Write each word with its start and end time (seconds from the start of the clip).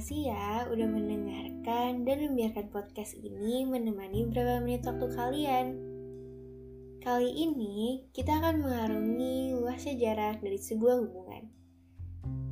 kasih 0.00 0.32
ya 0.32 0.64
udah 0.72 0.88
mendengarkan 0.88 2.08
dan 2.08 2.16
membiarkan 2.24 2.72
podcast 2.72 3.12
ini 3.20 3.68
menemani 3.68 4.24
beberapa 4.24 4.56
menit 4.64 4.80
waktu 4.88 5.12
kalian. 5.12 5.66
Kali 7.04 7.28
ini 7.28 8.08
kita 8.08 8.40
akan 8.40 8.64
mengarungi 8.64 9.52
luasnya 9.60 10.00
jarak 10.00 10.40
dari 10.40 10.56
sebuah 10.56 11.04
hubungan. 11.04 11.52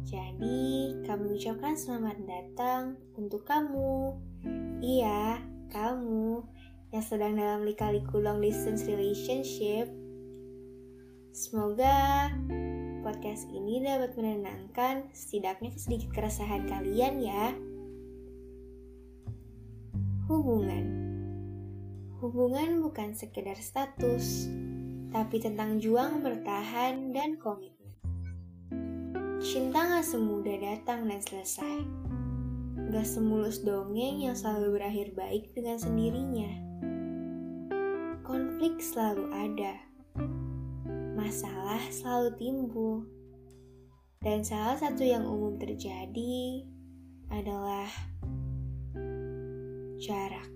Jadi, 0.05 0.93
kami 1.09 1.41
ucapkan 1.41 1.73
selamat 1.73 2.21
datang 2.29 3.01
untuk 3.17 3.49
kamu. 3.49 4.13
Iya, 4.85 5.41
kamu 5.73 6.45
yang 6.93 7.05
sedang 7.09 7.33
dalam 7.33 7.65
lika-liku 7.65 8.21
long 8.21 8.45
distance 8.45 8.85
relationship. 8.85 9.89
Semoga 11.33 12.29
podcast 13.03 13.47
ini 13.51 13.83
dapat 13.85 14.15
menenangkan 14.19 15.11
setidaknya 15.15 15.75
sedikit 15.79 16.11
keresahan 16.15 16.67
kalian 16.67 17.23
ya. 17.23 17.55
Hubungan 20.29 20.99
Hubungan 22.19 22.83
bukan 22.83 23.15
sekedar 23.15 23.55
status, 23.55 24.51
tapi 25.15 25.39
tentang 25.39 25.79
juang 25.79 26.19
bertahan 26.19 27.15
dan 27.15 27.39
komitmen. 27.39 27.95
Cinta 29.39 29.87
gak 29.87 30.03
semudah 30.03 30.59
datang 30.59 31.07
dan 31.07 31.23
selesai. 31.23 31.79
Gak 32.91 33.07
semulus 33.07 33.63
dongeng 33.63 34.19
yang 34.19 34.35
selalu 34.35 34.83
berakhir 34.83 35.15
baik 35.15 35.55
dengan 35.55 35.79
sendirinya. 35.79 36.51
Konflik 38.27 38.83
selalu 38.83 39.31
ada 39.31 39.79
masalah 41.19 41.83
selalu 41.91 42.31
timbul. 42.39 43.03
Dan 44.23 44.47
salah 44.47 44.79
satu 44.79 45.03
yang 45.03 45.27
umum 45.27 45.59
terjadi 45.59 46.63
adalah 47.35 47.91
jarak. 49.99 50.47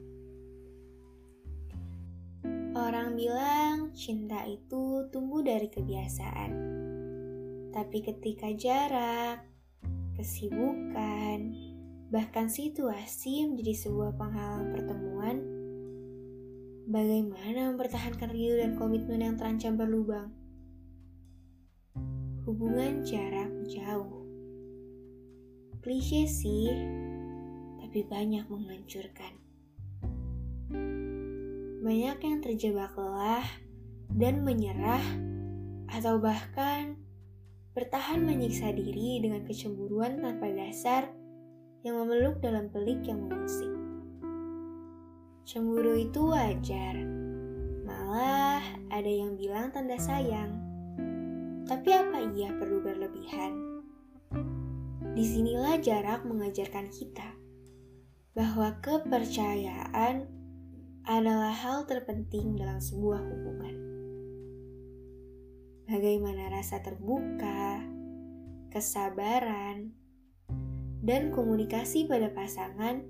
Orang 2.79 3.19
bilang 3.19 3.91
cinta 3.91 4.47
itu 4.47 5.11
tumbuh 5.11 5.43
dari 5.43 5.67
kebiasaan. 5.67 6.51
Tapi 7.75 7.99
ketika 8.07 8.55
jarak, 8.55 9.43
kesibukan, 10.15 11.51
bahkan 12.15 12.47
situasi 12.47 13.51
menjadi 13.51 13.75
sebuah 13.83 14.15
penghalang 14.15 14.71
pertemuan, 14.71 15.37
bagaimana 16.87 17.75
mempertahankan 17.75 18.31
rindu 18.31 18.63
dan 18.63 18.73
komitmen 18.79 19.21
yang 19.27 19.35
terancam 19.35 19.75
berlubang? 19.75 20.42
Hubungan 22.43 23.07
jarak 23.07 23.51
jauh. 23.71 24.27
Klise 25.83 26.27
sih, 26.27 26.71
tapi 27.79 28.03
banyak 28.07 28.47
menghancurkan. 28.51 29.35
Banyak 31.83 32.19
yang 32.23 32.39
terjebak 32.43 32.95
lelah 32.95 33.47
dan 34.15 34.43
menyerah, 34.43 35.03
atau 35.91 36.19
bahkan 36.19 36.99
bertahan 37.75 38.23
menyiksa 38.23 38.75
diri 38.75 39.23
dengan 39.23 39.43
kecemburuan 39.47 40.19
tanpa 40.23 40.51
dasar 40.51 41.11
yang 41.83 41.99
memeluk 41.99 42.39
dalam 42.43 42.71
pelik 42.71 43.03
yang 43.07 43.27
mengusik. 43.27 43.71
Cemburu 45.43 45.99
itu 45.99 46.23
wajar, 46.31 46.95
malah 47.83 48.63
ada 48.95 49.11
yang 49.11 49.35
bilang 49.35 49.75
tanda 49.75 49.99
sayang. 49.99 50.72
Tapi 51.73 51.89
apa 51.89 52.21
ia 52.37 52.53
perlu 52.53 52.85
berlebihan? 52.85 53.81
Di 55.17 55.25
sinilah 55.25 55.81
jarak 55.81 56.21
mengajarkan 56.29 56.93
kita 56.93 57.33
bahwa 58.37 58.77
kepercayaan 58.85 60.29
adalah 61.09 61.49
hal 61.49 61.89
terpenting 61.89 62.61
dalam 62.61 62.77
sebuah 62.77 63.25
hubungan. 63.25 63.77
Bagaimana 65.89 66.53
rasa 66.53 66.85
terbuka, 66.85 67.81
kesabaran, 68.69 69.97
dan 71.01 71.33
komunikasi 71.33 72.05
pada 72.05 72.29
pasangan 72.37 73.01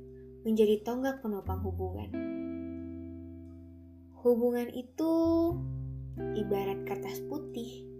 menjadi 0.47 0.87
tonggak 0.87 1.19
penopang 1.19 1.66
hubungan. 1.66 2.14
Hubungan 4.22 4.70
itu 4.70 5.10
ibarat 6.38 6.87
kertas 6.87 7.19
putih 7.26 7.91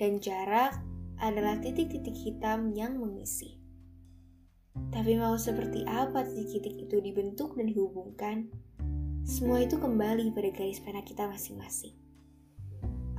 dan 0.00 0.16
jarak 0.16 0.80
adalah 1.20 1.60
titik-titik 1.60 2.16
hitam 2.16 2.72
yang 2.72 2.96
mengisi. 2.96 3.60
Tapi 4.88 5.20
mau 5.20 5.36
seperti 5.36 5.84
apa 5.84 6.24
titik-titik 6.24 6.88
itu 6.88 6.96
dibentuk 7.04 7.52
dan 7.52 7.68
dihubungkan, 7.68 8.48
semua 9.28 9.60
itu 9.60 9.76
kembali 9.76 10.32
pada 10.32 10.48
garis 10.56 10.80
pena 10.80 11.04
kita 11.04 11.28
masing-masing. 11.28 11.92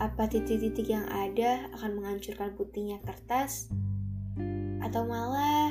Apa 0.01 0.25
titik-titik 0.25 0.89
yang 0.89 1.05
ada 1.13 1.69
akan 1.77 2.01
menghancurkan 2.01 2.57
putihnya 2.57 2.97
kertas, 3.05 3.69
atau 4.81 5.05
malah 5.05 5.69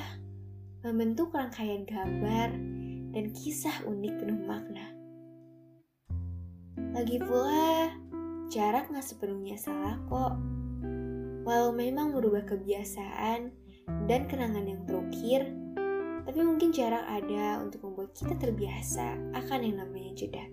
membentuk 0.87 1.35
rangkaian 1.35 1.83
gambar 1.83 2.55
dan 3.11 3.25
kisah 3.35 3.75
unik 3.83 4.15
penuh 4.23 4.41
makna. 4.47 4.87
Lagi 6.95 7.19
pula, 7.19 7.91
jarak 8.55 8.87
gak 8.95 9.03
sepenuhnya 9.03 9.59
salah 9.59 9.99
kok. 10.07 10.39
Walau 11.51 11.75
memang 11.75 12.15
merubah 12.15 12.47
kebiasaan 12.47 13.51
dan 14.07 14.31
kenangan 14.31 14.71
yang 14.71 14.87
terukir, 14.87 15.51
tapi 16.23 16.47
mungkin 16.47 16.71
jarak 16.71 17.03
ada 17.11 17.59
untuk 17.59 17.91
membuat 17.91 18.15
kita 18.15 18.39
terbiasa 18.39 19.19
akan 19.35 19.59
yang 19.67 19.83
namanya 19.83 20.15
jeda. 20.15 20.47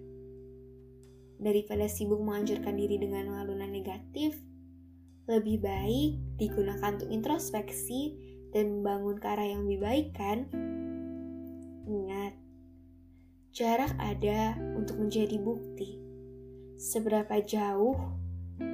Daripada 1.38 1.86
sibuk 1.86 2.18
menghancurkan 2.18 2.74
diri 2.74 2.98
dengan 2.98 3.30
lalunan 3.30 3.70
negatif, 3.70 4.42
lebih 5.30 5.62
baik 5.62 6.18
digunakan 6.42 6.98
untuk 6.98 7.14
introspeksi 7.14 8.18
dan 8.50 8.82
membangun 8.82 9.22
ke 9.22 9.28
arah 9.30 9.46
yang 9.54 9.70
lebih 9.70 9.86
baik 9.86 10.08
kan? 10.18 10.50
Ingat, 11.86 12.34
jarak 13.54 13.94
ada 14.02 14.58
untuk 14.74 14.98
menjadi 14.98 15.38
bukti 15.38 16.02
seberapa 16.82 17.38
jauh 17.46 18.02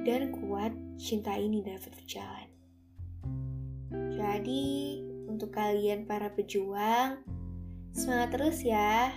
dan 0.08 0.32
kuat 0.32 0.72
cinta 1.00 1.34
ini 1.38 1.60
dapat 1.62 1.90
berjalan. 1.94 2.48
Jadi, 4.14 5.00
untuk 5.30 5.54
kalian 5.54 6.06
para 6.06 6.30
pejuang, 6.30 7.22
semangat 7.94 8.38
terus 8.38 8.62
ya. 8.62 9.10